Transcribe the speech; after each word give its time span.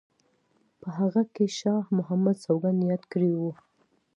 په 0.81 0.87
هغه 0.97 1.21
کې 1.33 1.45
شاه 1.57 1.83
محمد 1.97 2.37
سوګند 2.45 2.79
یاد 2.89 3.03
کړی 3.11 3.31
وو. 3.39 3.51